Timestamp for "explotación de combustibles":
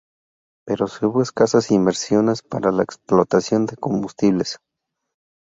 2.81-4.57